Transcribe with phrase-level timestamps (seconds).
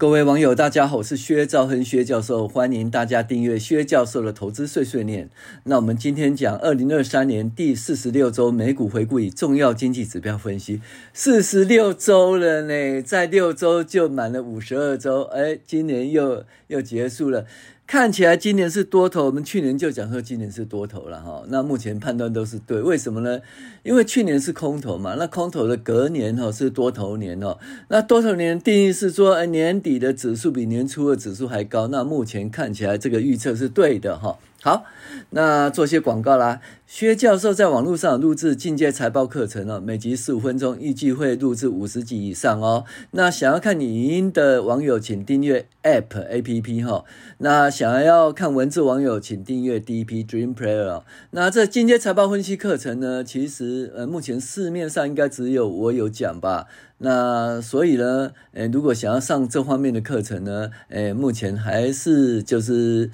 [0.00, 5.28] 各位网友，大家好，我是薛兆恒薛教授，欢迎大家订阅薛教授的投资碎碎念。
[5.64, 10.80] 那我们今天讲二零二三年第四十六周美股回顾与重要经济指标分析。
[11.12, 17.44] 四十六周了呢，在六周就满了五十二周，哎，今年又又结束了。
[17.90, 21.42] 看起来今年是多头，我们去年就讲说今年是多头了哈。
[21.48, 23.40] 那目前判断都是对，为什么呢？
[23.82, 27.58] 因为去年是空头嘛，那空头的隔年哈是多头年哦。
[27.88, 31.88] 那多头年定义是说，年底的指数比年初的指数还高。
[31.88, 34.38] 那目前看起来这个预测是对的哈。
[34.62, 34.84] 好，
[35.30, 36.60] 那做些广告啦。
[36.86, 42.84] 薛教授在网络上录制进阶财报课程哦，每集十五分钟，预计会录制五十集以上哦。
[43.12, 47.06] 那想要看语音的网友，请订阅 App A P P 哈。
[47.38, 51.04] 那想要看文字网友，请订阅 D P Dream Player。
[51.30, 56.66] 那这进阶财报分析课程呢，其实呃，目前市面上应该只有我有讲吧。
[56.98, 63.10] 那所以呢，呃，如果想要上这方面的课程呢，呃，目前还是就是。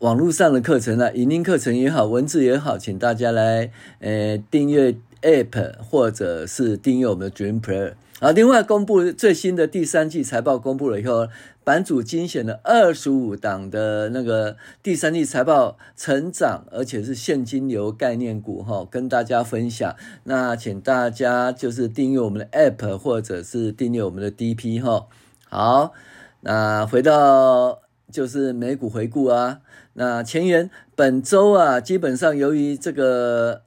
[0.00, 8.32] 网络上的课程啊，语音课程也好，文字也好，请大家来呃订阅 App 或者是订阅我们的 Dream Player 啊。
[8.32, 11.28] 另外，公布最新的第三季财报公布了以后，
[11.64, 19.94] 版主精选了二十五档的那个第三季财报成长，而且是现金流概念股哈，跟大家分享。
[20.24, 25.06] 那请大家就是订阅我们的 App 或者是订阅我们的 DP 哈。
[25.50, 25.92] 好，
[26.40, 27.89] 那回到。
[28.10, 29.60] 就是美股回顾啊，
[29.94, 33.62] 那前言本周啊，基本上由于这个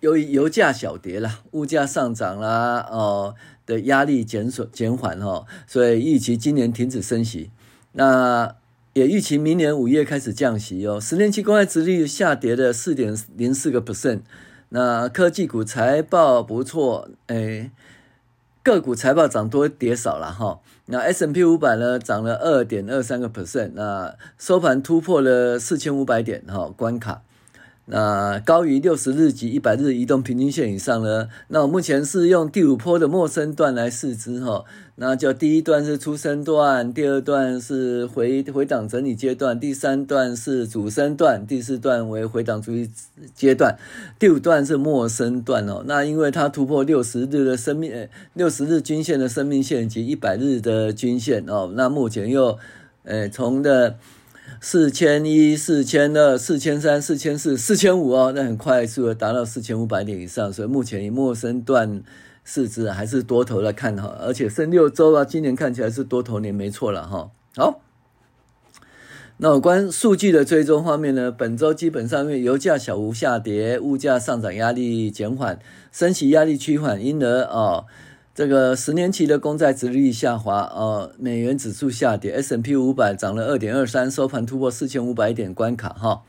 [0.00, 3.34] 由于油价小跌啦，物价上涨啦，哦
[3.66, 7.50] 的压力减损减缓哈，所以预期今年停止升息，
[7.92, 8.56] 那
[8.94, 11.00] 也预期明年五月开始降息哦。
[11.00, 14.20] 十年期公债殖率下跌了四点零四个 percent，
[14.70, 17.70] 那科技股财报不错，哎。
[18.74, 27.22] 个股财报涨多跌少了哈，那 S&P 五百呢涨了二点二三个 percent，那收盘突破了四千五百点哈关卡。
[27.90, 31.30] 那高于六十日及一百日移动平均线以上呢？
[31.48, 34.66] 那我目前是用第五波的陌生段来试之哈。
[34.96, 42.90] 那就第一段是初升段，第二段是回回档整理阶段，第三段是主升段，第四段为回档主义
[43.34, 43.78] 阶段，
[44.18, 45.82] 第五段是陌生段哦。
[45.86, 51.70] 那因为它突破六十日的生命，六十日均线的生命线及一百日的均线哦。
[51.74, 52.58] 那目前又，
[53.04, 53.96] 呃，从的。
[54.60, 62.02] 四千一、四千二、四千三、四千四、四千五哦，那很快速的达到四千五百点以上，所以目前以陌生段
[62.44, 67.30] 市值还是多头来看哈，而且剩六周啊，今年看起来是多头年没错了哈。
[67.56, 67.80] 好，
[69.36, 75.60] 那有关数据的追踪方面呢，本周基本上因为油价小幅下跌，物价上涨压力减缓，
[75.92, 77.84] 升息压力趋缓，因而啊。
[78.38, 86.22] 这个十年期的公债殖利率下滑，呃，美元指数下跌，S&P 五百涨了二点二三，收盘突破四千五百点关卡哈。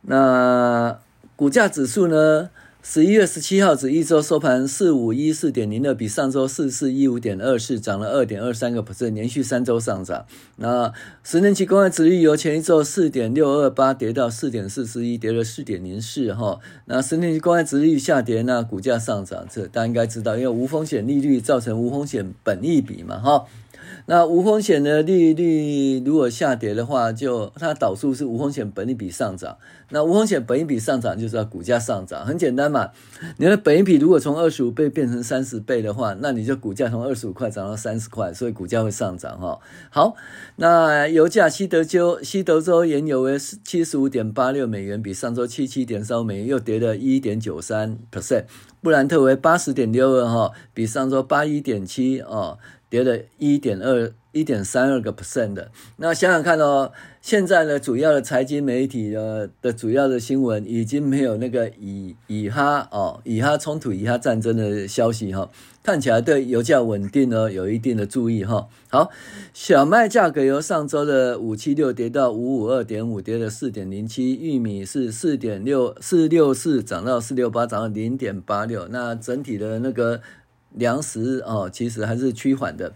[0.00, 0.98] 那
[1.36, 2.48] 股价指数呢？
[2.82, 10.24] 十一月十七号止一周收盘四五一四点零二，比上周四四一五点二四涨了二点二三个 percent，连续三周上涨。
[10.56, 10.90] 那
[11.22, 16.58] 十年期公债殖利率由前一周四点六二八跌到四点四四一，跌了四点零四哈。
[16.86, 23.44] 那十年期公债殖利率下跌，那股价上涨，这大家应该知道，因为无风险利率造成无风险本益比嘛哈。
[24.06, 29.56] 那无风险的利率如果下跌的话，就它导数是无风险本益比上涨。
[29.92, 32.90] 那无风险本益比上涨，就是要股价上涨，很简单嘛。
[33.38, 39.58] 你的本益比如果从二十五倍变成三十倍的话，那你就股价从二十五块涨到三十块，所以股价会上涨哈。
[39.90, 40.16] 好，
[40.56, 48.44] 那油价西德州西德州原油为七十五点八六美元，比上周七七点三美元又跌了一点九三 percent。
[48.82, 52.58] 布兰特为八十点六二哈，比上周八一点七哦。
[52.90, 56.92] 跌了一点二一点三二个 percent 的，那想想看哦，
[57.22, 65.48] 现在呢，主要的财经媒体的的主要的新闻已经没有那个以以哈哦，以哈冲突、以哈战争的消息哈，
[65.82, 68.68] 看起来对油价稳定呢有一定的注意哈。
[68.88, 69.10] 好，
[69.52, 80.20] 小麦价格由上周的五七六跌到五五二点五，跌了四点零七，玉米是四点六四六四涨到四六八，涨了零点八六，那整体的那个。
[80.72, 82.92] 粮食哦，其实还是趋缓的。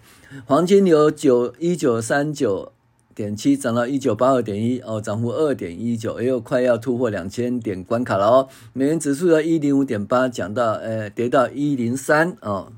[0.46, 2.72] 黄金由九一九三九
[3.14, 8.48] 点七涨到一九八二点一哦，涨幅二点一九，又快要突破两千点关卡了哦。
[8.72, 12.72] 美元指数的一零五点八，讲到呃，跌到一零三哦。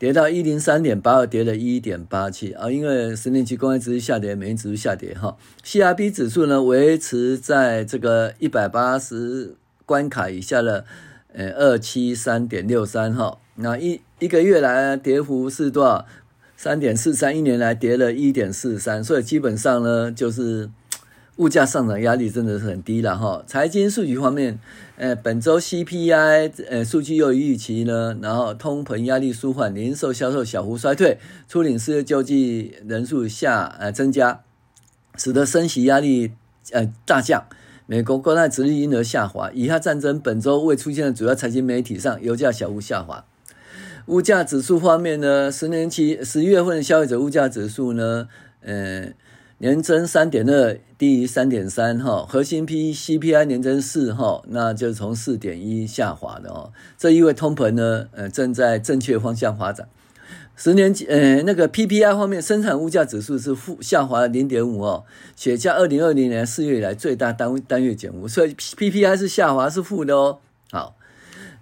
[0.00, 5.36] 跌到一零三点八二，跌了一点八七啊，因为十年期公债殖利率下跌，美元指数下跌哈。
[5.64, 10.84] CRB 指数呢维持在这个一百八十关卡以下的
[11.32, 13.38] 呃二七三点六三哈。
[13.56, 16.06] 那一一个月来跌幅是多少？
[16.56, 20.70] 三点四三，一年来跌了一点四三，所以基本上呢就是。
[21.38, 23.44] 物价上涨压力真的是很低了哈。
[23.46, 24.58] 财经数据方面，
[24.96, 34.40] 呃，本周 CPI 呃数据又预期呢，然后通膨压力舒缓，零售销售小幅衰退，初领失业救济人数下呃增加，
[35.16, 36.32] 使得升息压力
[36.72, 37.46] 呃大降。
[37.90, 39.50] 美国国债殖利率因而下滑。
[39.54, 43.24] 以下战争本周未出现的主要财经媒体上，油价小幅下滑。
[44.08, 48.28] 物价指数方面呢，十年期十一月份的消费者物价指数呢，
[48.60, 49.08] 呃。
[49.60, 56.70] 年增三点二，低于三点三哈，核心 P C P I 年增四哈，那就从四点一下滑的哦。
[56.96, 59.88] 这意味通膨呢，呃，正在正确方向发展。
[60.58, 65.04] 十年期呃那个 P P I 方面，生产物价指数是负下滑了零点五哦，
[65.36, 70.40] 写下二零二零年四月以来最大单单月减幅，所以 P P I 是下滑是负的哦。
[70.72, 70.96] 好，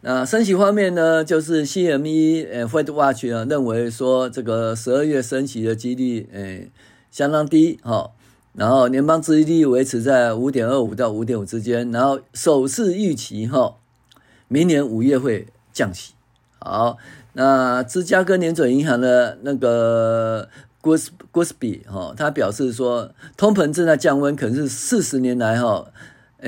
[0.00, 6.66] 那升息方面呢，就是 C M E 呃 Fed Watch 啊认为说这个十二月升息的几率呃。
[7.08, 8.10] 相当低哈，
[8.52, 13.76] 然后联邦殖利率维持在五点二五到五点五之间，然后首次预期哈，
[14.48, 16.12] 明年五月会降息。
[16.58, 16.98] 好，
[17.38, 20.48] 那芝加哥联准银行的那个
[20.80, 20.94] g o
[21.32, 25.86] o s b y 哈，他表示说，通膨正在降温，可能是四十年来哈，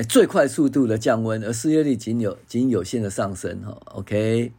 [0.09, 3.77] 最快速度的降温，而失业率仅有仅有限的上升哈。
[3.93, 4.51] OK，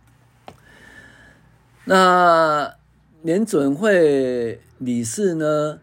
[1.86, 2.74] 那
[3.22, 5.80] 联准会理事呢？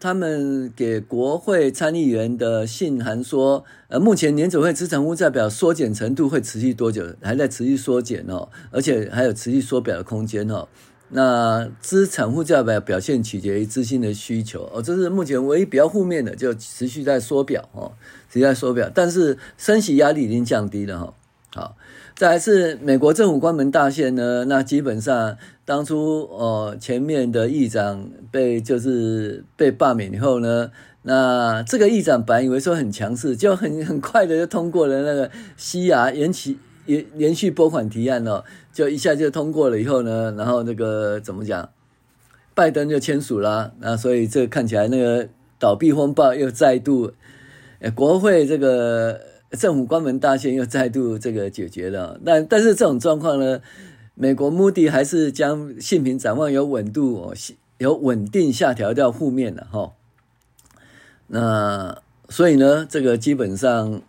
[0.00, 7.04] 他们给国会参议员的信函说，呃，目前年总会资产负债表缩减程度会持续多久？
[7.20, 10.68] 还在持续缩减哦，而且还有持续缩表的空间哦。
[11.10, 17.90] 那资产负债表表现取决于资金的需求哦，这是目前唯一比较负面的，就持续在缩表哦，
[18.30, 21.14] 持续在缩表，但是升息压力已经降低了哈。
[21.54, 21.76] 好，
[22.14, 25.36] 再来是美国政府关门大限呢，那基本上。
[25.68, 30.70] 当初哦，前面的议长被就是被罢免以后呢，
[31.02, 36.56] 那这个议长本来以为说很强势，就很 很快的就通过了那个西亚延期
[36.86, 38.42] 延连续拨款提案哦，
[38.72, 41.68] 就一下就通过了以后呢，然后那个怎么讲，
[42.54, 45.28] 拜登就签署了，那所以这看起来那个
[45.58, 47.12] 倒闭风暴又再度，
[47.80, 49.20] 呃，国会这个
[49.50, 53.60] 政府关门大限又再度这个解决了，但但是这种状况呢？
[54.20, 57.34] 美国目的还是将信评展望有稳度哦，
[57.78, 59.92] 有稳定下调到负面的哈。
[61.28, 64.02] 那所以呢，这个基本上，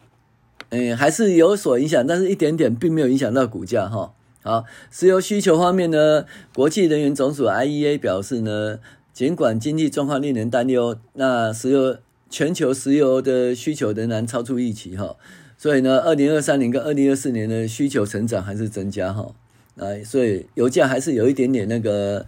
[0.70, 4.12] 嗯，还是有所影响，但是一点点并没有影响到股价哈。
[4.42, 6.26] 好，石油需求方面呢，
[6.56, 8.80] 国际能源总署 IEA 表示呢，
[9.14, 11.98] 尽管经济状况令人担忧，那石油
[12.32, 15.16] 全球石油的需求仍然超出预期哈。
[15.56, 19.32] 所以呢，二零二三年跟二零二四年的需求成长还是增加哈。
[19.80, 22.26] 啊，所以油价还是有一点点那个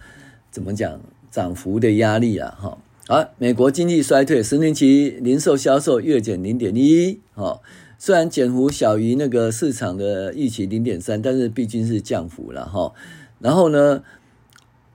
[0.50, 1.00] 怎么讲
[1.30, 2.78] 涨幅的压力啊，哈。
[3.08, 7.60] 好，美国经济衰退，十年期零售销售月减零点一，哈，
[7.98, 12.94] 虽然减幅小于那个市场的预期零点三，但是毕竟是降幅了，哈。
[13.40, 14.04] 然后呢，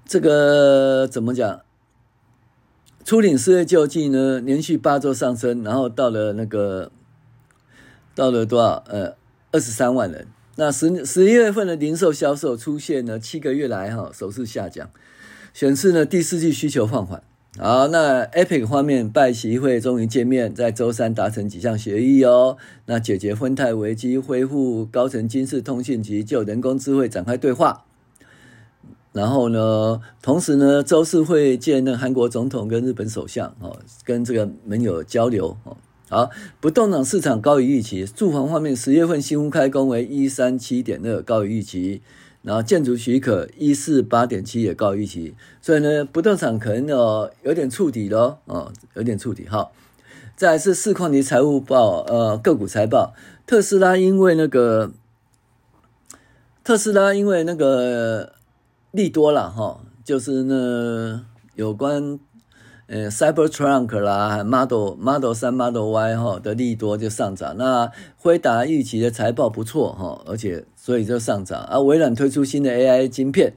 [0.06, 1.60] 这个怎么讲？
[3.04, 6.90] 初领失业救济呢，连续八周上升，然后到了那个
[8.14, 8.82] 到了多少？
[8.88, 9.14] 呃，
[9.52, 10.26] 二十三万人。
[10.56, 14.90] 那十十一月份的零售销售出现了七个月来哈首次下降，
[15.52, 17.22] 显示呢第四季需求放缓。
[17.58, 22.58] 好，那 APEC 方面拜习会终于见面，在周三达成几项协议哦。
[22.84, 27.84] 那解决芬太危机，恢复高层军事通信及就人工智慧展开对话。
[29.12, 35.76] 然后呢，同时呢，周四会见那韩国总统跟日本首相哦，跟这个盟友交流哦。
[36.08, 38.04] 好，不动产市场高于预期。
[38.06, 42.00] 住房方面，十月份新屋开工为一三七点二，高于预期。
[42.42, 45.34] 然后建筑许可一四八点七也高于预期。
[45.60, 49.48] 所以呢，不动产可能哦有点触底咯，哦，有点触底。
[49.48, 49.68] 哈，
[50.36, 53.12] 再来是市况及财务报，呃，个股财报。
[53.44, 54.92] 特斯拉因为那个
[56.62, 58.34] 特斯拉因为那个
[58.92, 62.20] 利多了哈，就是呢有关。
[62.88, 67.56] 呃，Cybertruck 啦，Model Model 三 Model Y 哈的利多就上涨。
[67.56, 71.62] 那辉达预期的财报不错哈，而且所以就上涨。
[71.62, 73.54] 啊，微软推出新的 AI 晶片。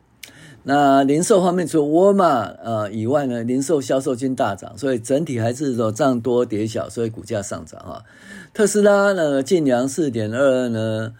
[0.64, 8.04] 那零售方面，除了沃尔玛呃以外呢，零售销售均大涨，所以整体还是说涨多跌小，所以股价上涨哈。
[8.52, 11.14] 特斯拉呢，净扬四点二二呢，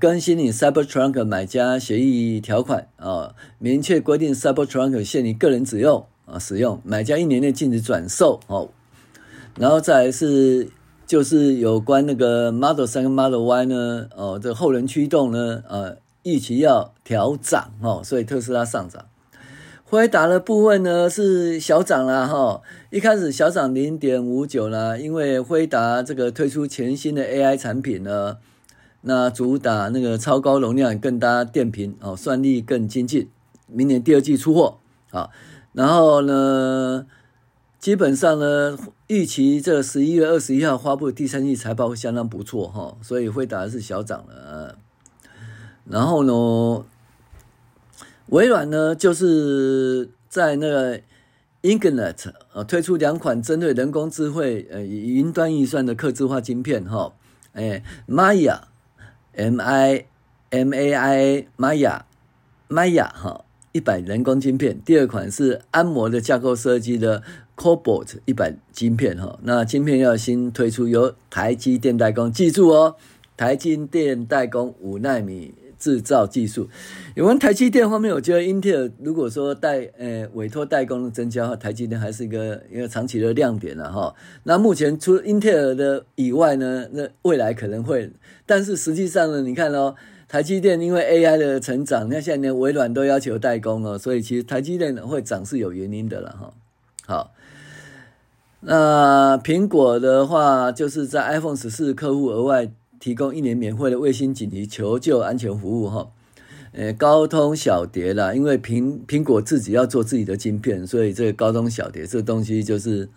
[0.00, 8.70] 更新你 Cybertruck 买家协议条款啊，明确规定 Cybertruck 限你个人使用啊使用，买家一年内禁止转售哦。
[9.58, 10.68] 然后再来是
[11.06, 19.04] 就是有关那个 Model 3跟 Model Y 呢，哦，这后轮驱动呢，呃，预期要调涨哦，所以特斯拉上涨。
[19.84, 28.36] 辉达的部分呢是小涨啦哈，一开始小涨零点五九啦，因为辉达这个推出全新的 AI 产品呢，
[29.00, 33.28] 那主打那个超高容量、更大电瓶哦，算力更精进，
[33.66, 34.78] 明年第二季出货
[35.10, 35.30] 啊。
[35.72, 37.06] 然后呢，
[37.78, 44.76] 基本上呢，预期这十一月二十一号发布第三季财报会相当不错哈，所以会打的是小涨了。
[45.84, 46.84] 然后呢，
[48.26, 51.00] 微软呢，就是在那个
[51.62, 57.12] Ingnet 呃推出两款针对人工智慧呃云端运算的客制化晶片哈，
[57.52, 58.60] 哎 Maya
[59.34, 60.06] M I
[60.50, 62.02] M A I Maya
[62.68, 67.22] Maya 哈一百人工晶片，第二款是安摩的架构设计的
[67.56, 72.96] Cobalt 一百晶片哈，那晶片要新推出，由台积电代工，记住哦，
[73.36, 75.54] 台积电代工五纳米。
[75.80, 76.68] 制造技术，
[77.14, 84.14] 有关台积电方面，我觉得英特尔如果说代呃委托代工的增加的话，台积电还是一个一个长期的亮点了哈。
[84.42, 88.12] 那目前除了英特尔的以外呢，那未来可能会，
[88.44, 89.94] 但是实际上呢，你看哦，
[90.30, 96.54] 台积电因为 AI 的成长，那现在连微软都要求代工了，所以其实台积电会涨是有原因的了哈。
[97.04, 97.32] 好，
[98.60, 102.70] 那苹果的话，就是在 iPhone 十四客户额外。
[103.00, 106.10] 提供一年免费的卫星紧急求救安全服务哈，
[106.72, 113.08] 呃，高通小蝶啦，因为苹苹果自己要做自己的晶片，所以这个高通小蝶这个东西就是，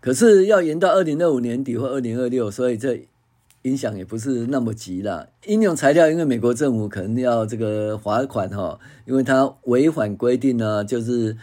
[0.00, 3.06] 可是要延到二零二五年底或二零二六，所以这
[3.62, 5.26] 影响也不是那么急啦。
[5.46, 11.36] 应用材料，因为美国政府可能要这个罚款哈，因为它违反规定呢，就是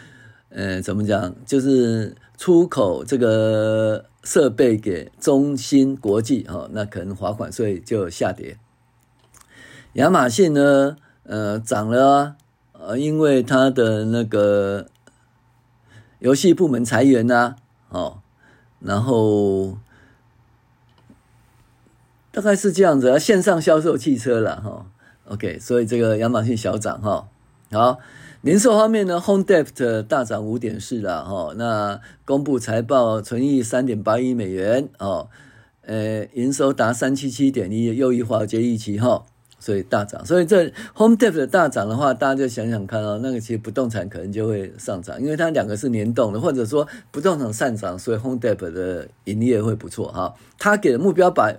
[0.48, 4.04] 呃，怎么讲，就是出口这个。
[4.24, 8.58] 设备给中芯国际哈，那可能罚款，所以就下跌。
[9.94, 12.36] 亚马逊呢，呃，涨了，
[12.72, 14.88] 呃，因为它的那个
[16.18, 17.56] 游戏部门裁员呐，
[17.88, 18.18] 哦，
[18.80, 19.78] 然后
[22.38, 24.86] 大概是这样子，线上销售汽车了哈
[25.24, 27.28] ，OK，所以这个亚马逊小涨哈，
[27.72, 27.98] 好。
[28.42, 35.28] 零售方面呢，Home Depot 大涨五点四了哈，那公布财报，纯益三点八亿美元哦，
[35.82, 39.24] 呃，营收达三七七点一，又一华尔街预期哈，
[39.58, 40.24] 所以大涨。
[40.24, 50.32] 所以这 Home Depot 大涨的话，大家就想想看哦，那个其实不动产可能就会上涨，因为它两个是联动的，或者说不动产上涨，所以 Home Depot 的营业会不错哈。
[50.60, 51.56] 他给的目标百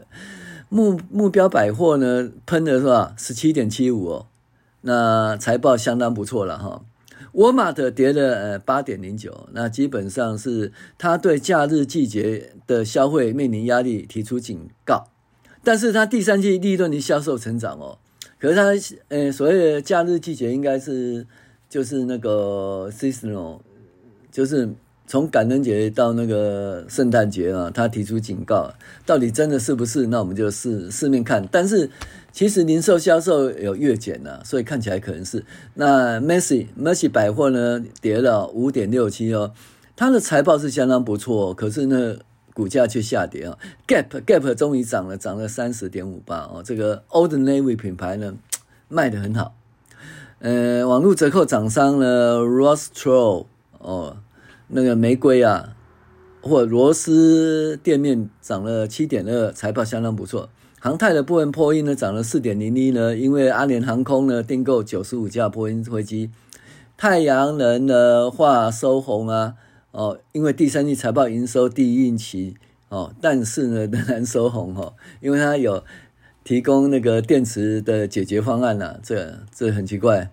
[0.69, 3.13] 目目标百货呢，喷的是吧？
[3.17, 4.27] 十七点七五哦。
[4.81, 6.85] 那财报相当不错了哈，
[7.33, 15.09] 沃尔玛跌了呃八点零九，那基本上是他对假日季节的消费面临压力提出警告，
[15.65, 17.97] 但是他第三季利润的销售成长哦，
[18.39, 18.67] 可是他
[19.09, 21.27] 呃所谓的假日季节应该是
[21.67, 23.59] 就是那个 seasonal，
[24.31, 24.69] 就是
[25.09, 28.71] 从感恩节到那个圣诞节啊，他提出警告，
[29.07, 30.05] 到底真的是不是？
[30.05, 31.89] 那我们就四四面看，但是。
[32.31, 39.51] 其实零售销售有月减了，所以看起来可能是那 Macy Macy 百货呢跌了五点六七哦，
[39.95, 42.17] 它的财报是相当不错，可是呢
[42.53, 43.57] 股价却下跌啊。
[43.87, 48.35] Gap Gap 终于涨了，涨了三十点五八哦，这个 Old Navy 品牌呢
[48.87, 49.55] 卖得很好。
[50.37, 53.47] 呃，网络折扣厂商呢 Ross Stro
[53.79, 54.17] 哦，
[54.69, 55.75] 那个玫瑰啊
[56.41, 60.49] 或螺丝店面涨了七点二，财报相当不错。
[60.79, 66.31] 航太的部分波音呢涨了四点零一呢，因为阿联航空呢订购九十五架波音飞机。
[66.95, 69.55] 太阳能的话收红啊，
[69.91, 72.55] 哦，因为第三季财报营收低于预期
[72.89, 75.83] 哦，但是呢仍然收红哦，因为它有
[76.43, 80.31] 提供那个电池的解决方案呐，这这很奇怪。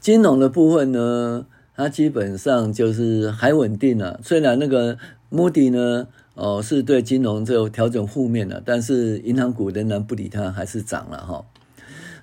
[0.00, 1.46] 金融的部分呢，
[1.80, 4.98] 它基本上就是还稳定了，虽然那个
[5.30, 6.08] 穆迪呢。
[6.34, 11.44] 哦，是对金融这个调整负面的，但是银行股仍然不理它，还是涨了哈。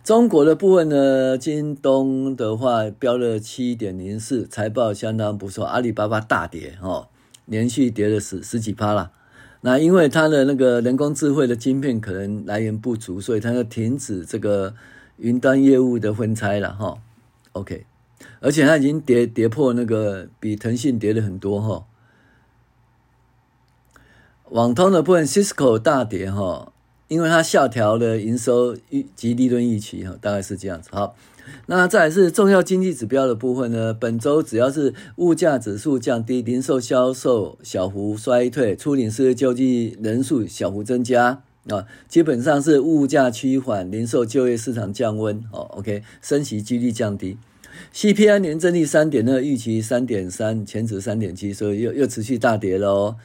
[0.03, 5.63] 中国的部分呢，京东的话飙了七点零四，财报相当不错。
[5.65, 7.09] 阿里巴巴大跌哈，
[7.45, 9.11] 连续跌了十十几趴了。
[9.61, 14.73] 那因为它的那个人工智慧的晶片可能来源不足，所以它要停止这个
[15.17, 16.97] 云端业务的分拆了哈。
[17.51, 17.85] OK，
[18.39, 21.85] 而且它已经跌跌破那个比腾讯跌了很多哈。
[24.49, 26.71] 网通的部分，Cisco 大跌哈，
[27.09, 30.89] 因为它下调了营收预及利润预期哈，大概是这样子。
[30.93, 31.15] 好，
[31.65, 45.67] 那再来是重要经济指标的部分呢，本周只要是物价指数降低，零售销售小幅衰退，初领失业救济人数小幅增加啊，基本上是物价趋缓，零售就业市场降温哦。
[45.71, 47.37] OK，升息几率降低。
[47.93, 53.15] CPI 年增率三点二，预期三点三，前值三点七，所以又又持续大跌了哦。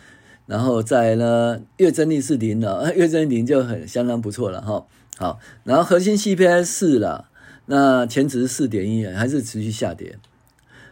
[0.46, 4.86] 然后再呢，月增率是零了， 月增率零就很相当不错了哈。
[5.16, 7.28] 好，然后核心 CPI 四了，
[7.66, 10.18] 那前值四点一，还是持续下跌。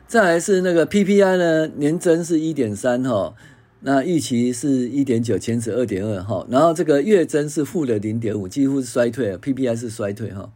[0.07, 3.35] 再来是那个 PPI 呢，年增是一点三哈，
[3.81, 6.47] 那预期是一点九，前值二点二哈。
[6.49, 10.51] 然后这个月增是负的零点五，几乎是衰退了，PPI 是衰退哈。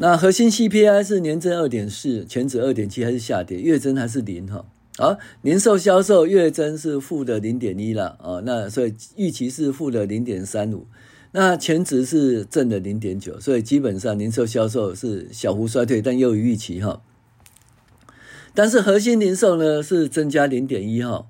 [0.00, 3.58] 那核心 CPI 是年增二点四，前值二点七，还是下跌？
[3.58, 4.64] 月增还是零哈？
[4.96, 10.86] 好，零售销售月增是负的零点一了啊，那所以预期是负的零点三五，
[11.32, 17.02] 那前值是正的零点九，所以基本上零售销售是小幅衰退，但优于预期哈。
[18.54, 21.26] 但是核心零售呢是增加零点一哈，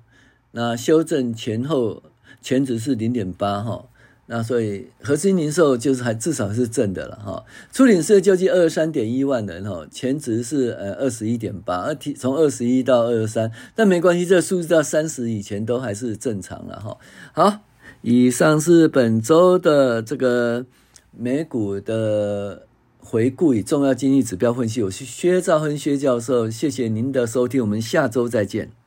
[0.51, 2.03] 那修正前后
[2.39, 3.88] 前值是零点八哈。
[4.31, 16.97] 那所以核心零售就是还至少是正的了哈，初领失业救济二十三点一万人哈，前值是呃二十一点八，而提从二十一到二十三，但没关系，这数字到三十以前都还是正常了哈。
[17.33, 17.61] 好，
[18.01, 20.63] 以上是本周的这个
[21.11, 22.67] 美股的
[22.99, 28.78] 回顾与重要经济指标分析，我是薛兆亨薛教授，谢谢您的收听，我们下周再见。